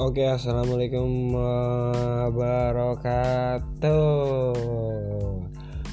[0.00, 2.32] Oke, assalamualaikum wabarakatuh.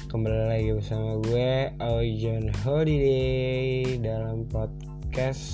[0.08, 5.44] Kembali lagi bersama gue Ojan Holiday dalam podcast.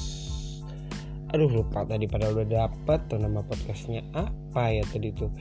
[1.34, 5.34] Aduh lupa tadi pada udah dapet tuh nama podcastnya apa ya tadi tuh.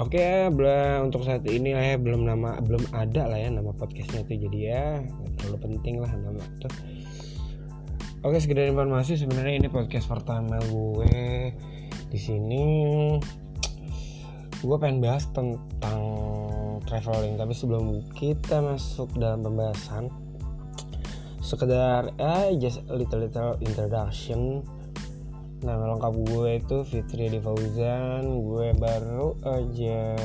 [0.00, 4.24] Oke belum untuk saat ini lah ya belum nama belum ada lah ya nama podcastnya
[4.24, 5.04] tuh jadi ya
[5.44, 6.72] terlalu penting lah nama tuh.
[8.18, 11.54] Oke sekedar informasi sebenarnya ini podcast pertama gue
[12.10, 12.66] di sini.
[14.58, 16.02] Gue pengen bahas tentang
[16.82, 20.10] traveling tapi sebelum kita masuk dalam pembahasan
[21.38, 24.66] sekedar eh just a little little introduction.
[25.62, 28.26] Nama lengkap gue itu Fitri Fauzan.
[28.42, 30.18] Gue baru aja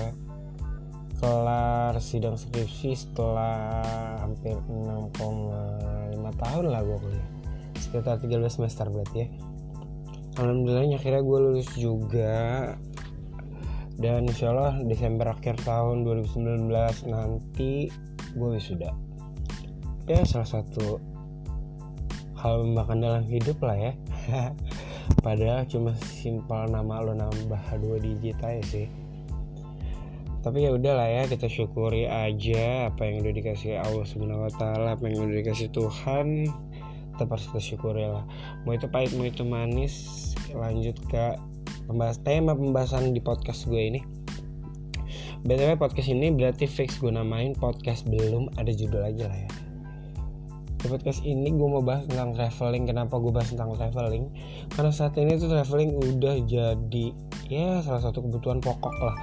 [1.21, 5.13] kelar sidang skripsi setelah hampir 6,5
[6.41, 7.32] tahun lah gue kuliah
[7.83, 9.27] sekitar 13 semester berarti ya.
[10.39, 12.33] Alhamdulillah akhirnya gue lulus juga.
[13.93, 16.73] Dan insya Allah Desember akhir tahun 2019
[17.13, 17.91] nanti
[18.33, 18.89] gue wisuda.
[20.09, 20.97] Ya salah satu
[22.41, 23.93] hal membanggakan dalam hidup lah ya.
[25.25, 28.87] Padahal cuma simpel nama lo nambah dua digit aja sih.
[30.43, 34.99] Tapi ya udahlah ya kita syukuri aja apa yang udah dikasih Allah subhanahu wa taala
[34.99, 36.51] apa yang udah dikasih Tuhan
[37.13, 38.25] tetap harus kita syukuri lah.
[38.65, 39.93] Mau itu pahit mau itu manis
[40.51, 41.37] lanjut ke
[41.85, 44.01] pembahas tema pembahasan di podcast gue ini.
[45.43, 49.49] Btw podcast ini berarti fix gue namain podcast belum ada judul aja lah ya.
[50.83, 54.31] Di podcast ini gue mau bahas tentang traveling kenapa gue bahas tentang traveling.
[54.73, 57.07] Karena saat ini tuh traveling udah jadi
[57.51, 59.17] ya salah satu kebutuhan pokok lah.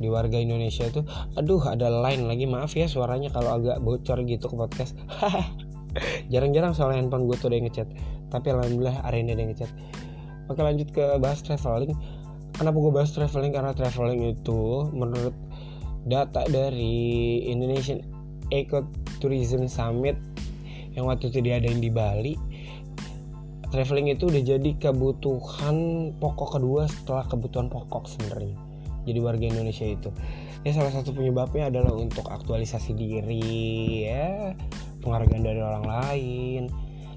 [0.00, 1.04] Di warga Indonesia itu
[1.36, 4.96] aduh ada line lagi maaf ya suaranya kalau agak bocor gitu ke podcast
[6.32, 7.88] jarang-jarang soal handphone gue tuh ada yang ngechat.
[8.30, 9.70] Tapi alhamdulillah hari ini ada yang ngechat.
[10.50, 11.94] Oke lanjut ke bahas traveling.
[12.54, 13.52] Kenapa gue bahas traveling?
[13.54, 15.36] Karena traveling itu menurut
[16.04, 18.02] data dari Indonesian
[18.50, 20.18] Ecotourism Summit
[20.98, 22.34] yang waktu itu diadain di Bali
[23.70, 25.76] traveling itu udah jadi kebutuhan
[26.18, 28.58] pokok kedua setelah kebutuhan pokok sebenarnya.
[29.06, 30.10] Jadi warga Indonesia itu
[30.60, 34.52] ya salah satu penyebabnya adalah untuk aktualisasi diri ya.
[35.00, 36.62] Penghargaan dari orang lain.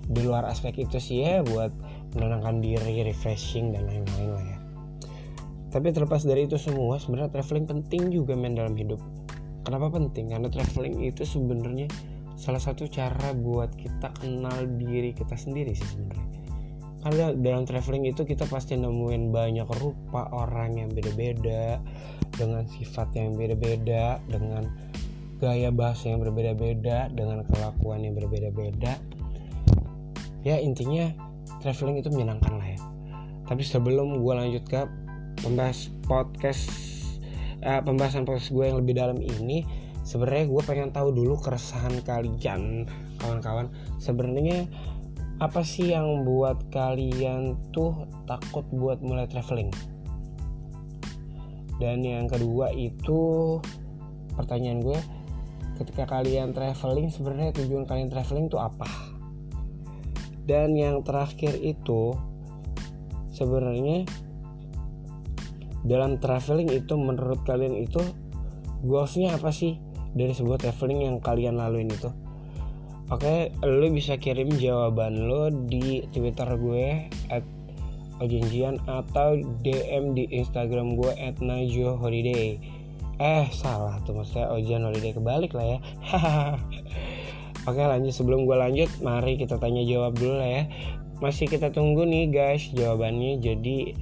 [0.04, 1.72] Di luar aspek itu sih ya buat
[2.16, 4.58] menenangkan diri refreshing dan lain-lain lah ya.
[5.72, 9.00] Tapi terlepas dari itu semua sebenarnya traveling penting juga men dalam hidup.
[9.64, 10.36] Kenapa penting?
[10.36, 11.88] Karena traveling itu sebenarnya
[12.36, 16.43] salah satu cara buat kita kenal diri kita sendiri sih sebenarnya
[17.04, 21.84] karena dalam traveling itu kita pasti nemuin banyak rupa orang yang beda-beda
[22.32, 24.72] dengan sifat yang beda-beda dengan
[25.44, 28.96] gaya bahasa yang berbeda-beda dengan kelakuan yang berbeda-beda.
[30.48, 31.12] Ya intinya
[31.60, 32.80] traveling itu menyenangkan lah ya.
[33.52, 34.88] Tapi sebelum gue lanjut ke
[35.44, 36.72] pembahas podcast
[37.60, 39.68] eh, pembahasan podcast gue yang lebih dalam ini
[40.08, 42.88] sebenarnya gue pengen tahu dulu keresahan kalian
[43.20, 43.68] kawan-kawan.
[44.00, 44.72] Sebenarnya
[45.42, 49.74] apa sih yang buat kalian tuh takut buat mulai traveling?
[51.82, 53.58] Dan yang kedua itu
[54.38, 55.00] pertanyaan gue
[55.82, 58.86] ketika kalian traveling sebenarnya tujuan kalian traveling itu apa?
[60.44, 62.14] Dan yang terakhir itu
[63.34, 64.06] sebenarnya
[65.84, 68.00] dalam traveling itu menurut kalian itu
[68.86, 69.80] goalsnya apa sih
[70.14, 72.12] dari sebuah traveling yang kalian laluin itu
[73.12, 77.44] Oke, lo bisa kirim jawaban lo di Twitter gue at
[78.24, 82.56] ojenjian atau DM di Instagram gue at Najo Holiday.
[83.20, 85.80] Eh salah tuh maksudnya Ojan holiday kebalik lah ya.
[87.70, 90.64] Oke lanjut sebelum gue lanjut mari kita tanya jawab dulu lah ya.
[91.20, 93.40] Masih kita tunggu nih guys jawabannya.
[93.44, 93.94] Jadi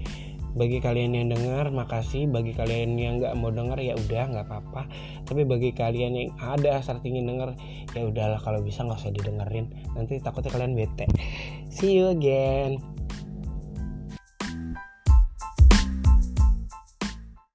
[0.54, 2.28] bagi kalian yang dengar makasih.
[2.28, 4.88] Bagi kalian yang nggak mau dengar ya udah nggak apa-apa.
[5.28, 7.56] Tapi bagi kalian yang ada asal ingin denger
[7.96, 9.72] ya udahlah kalau bisa nggak usah didengerin.
[9.98, 11.08] Nanti takutnya kalian bete.
[11.72, 13.01] See you again